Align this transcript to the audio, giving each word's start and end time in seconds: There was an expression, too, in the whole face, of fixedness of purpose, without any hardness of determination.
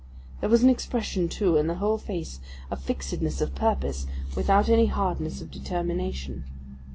There 0.39 0.49
was 0.49 0.63
an 0.63 0.69
expression, 0.71 1.29
too, 1.29 1.57
in 1.57 1.67
the 1.67 1.75
whole 1.75 1.99
face, 1.99 2.39
of 2.71 2.81
fixedness 2.81 3.39
of 3.39 3.53
purpose, 3.53 4.07
without 4.35 4.67
any 4.67 4.87
hardness 4.87 5.41
of 5.41 5.51
determination. 5.51 6.43